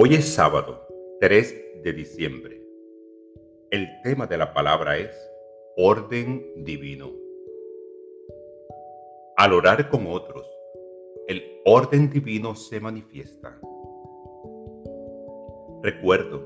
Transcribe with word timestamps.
Hoy 0.00 0.14
es 0.14 0.32
sábado 0.32 0.86
3 1.18 1.82
de 1.82 1.92
diciembre. 1.92 2.62
El 3.72 3.88
tema 4.04 4.28
de 4.28 4.38
la 4.38 4.54
palabra 4.54 4.96
es 4.96 5.10
orden 5.76 6.52
divino. 6.64 7.10
Al 9.36 9.54
orar 9.54 9.88
con 9.88 10.06
otros, 10.06 10.48
el 11.26 11.42
orden 11.64 12.10
divino 12.10 12.54
se 12.54 12.78
manifiesta. 12.78 13.58
Recuerdo 15.82 16.44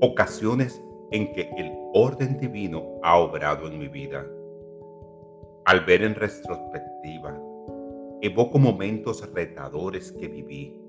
ocasiones 0.00 0.80
en 1.10 1.32
que 1.32 1.50
el 1.56 1.72
orden 1.94 2.38
divino 2.38 3.00
ha 3.02 3.18
obrado 3.18 3.66
en 3.66 3.76
mi 3.76 3.88
vida. 3.88 4.24
Al 5.64 5.84
ver 5.84 6.04
en 6.04 6.14
retrospectiva, 6.14 7.42
evoco 8.22 8.60
momentos 8.60 9.28
retadores 9.32 10.12
que 10.12 10.28
viví, 10.28 10.80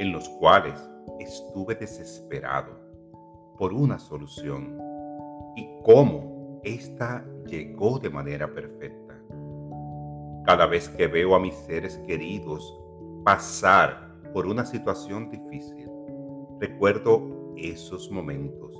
en 0.00 0.12
los 0.12 0.28
cuales 0.28 0.78
estuve 1.18 1.74
desesperado 1.74 2.78
por 3.58 3.72
una 3.72 3.98
solución 3.98 4.78
y 5.56 5.68
cómo 5.82 6.60
ésta 6.64 7.24
llegó 7.46 7.98
de 7.98 8.10
manera 8.10 8.52
perfecta. 8.52 9.20
Cada 10.44 10.66
vez 10.66 10.88
que 10.88 11.06
veo 11.06 11.34
a 11.34 11.40
mis 11.40 11.54
seres 11.54 11.98
queridos 12.06 12.80
pasar 13.24 14.10
por 14.32 14.46
una 14.46 14.64
situación 14.64 15.30
difícil, 15.30 15.88
recuerdo 16.58 17.54
esos 17.56 18.10
momentos. 18.10 18.74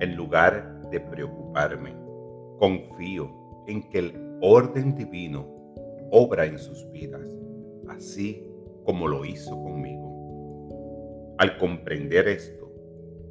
En 0.00 0.16
lugar 0.16 0.82
de 0.90 1.00
preocuparme, 1.00 1.96
confío 2.58 3.30
en 3.66 3.88
que 3.88 3.98
el 3.98 4.38
orden 4.42 4.94
divino 4.94 5.46
obra 6.10 6.44
en 6.44 6.58
sus 6.58 6.90
vidas, 6.92 7.26
así 7.88 8.46
como 8.84 9.08
lo 9.08 9.24
hizo 9.24 9.50
conmigo. 9.62 10.13
Al 11.38 11.58
comprender 11.58 12.28
esto, 12.28 12.70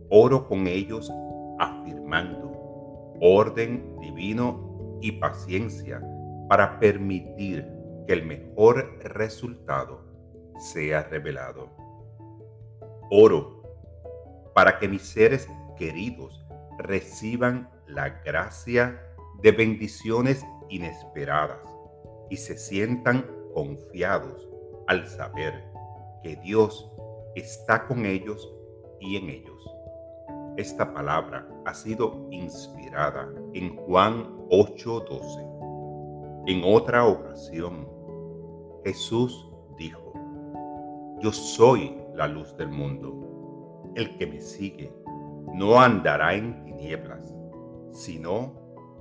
oro 0.09 0.47
con 0.47 0.67
ellos 0.67 1.11
afirmando 1.59 2.51
orden 3.21 3.97
divino 4.01 4.99
y 5.01 5.13
paciencia 5.13 6.01
para 6.49 6.79
permitir 6.79 7.65
que 8.05 8.13
el 8.13 8.25
mejor 8.25 8.99
resultado 9.03 10.01
sea 10.59 11.03
revelado. 11.03 11.69
Oro 13.09 13.63
para 14.53 14.79
que 14.79 14.89
mis 14.89 15.03
seres 15.03 15.47
queridos 15.77 16.45
reciban 16.79 17.69
la 17.87 18.09
gracia 18.25 19.01
de 19.41 19.51
bendiciones 19.51 20.45
inesperadas 20.69 21.65
y 22.29 22.37
se 22.37 22.57
sientan 22.57 23.25
confiados 23.53 24.47
al 24.87 25.07
saber 25.07 25.63
que 26.21 26.35
Dios 26.37 26.91
está 27.35 27.87
con 27.87 28.05
ellos 28.05 28.53
y 28.99 29.17
en 29.17 29.29
ellos. 29.29 29.69
Esta 30.57 30.93
palabra 30.93 31.47
ha 31.65 31.73
sido 31.73 32.27
inspirada 32.29 33.27
en 33.53 33.75
Juan 33.75 34.47
8:12. 34.49 35.53
En 36.45 36.61
otra 36.63 37.07
ocasión, 37.07 37.87
Jesús 38.83 39.49
dijo, 39.77 40.13
Yo 41.19 41.31
soy 41.31 41.97
la 42.13 42.27
luz 42.27 42.55
del 42.57 42.69
mundo. 42.69 43.91
El 43.95 44.17
que 44.17 44.27
me 44.27 44.41
sigue 44.41 44.93
no 45.53 45.79
andará 45.79 46.33
en 46.35 46.63
tinieblas, 46.65 47.33
sino 47.91 48.53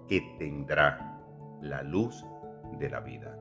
que 0.08 0.20
tendrá 0.38 1.20
la 1.60 1.82
luz 1.82 2.24
de 2.78 2.90
la 2.90 3.00
vida. 3.00 3.36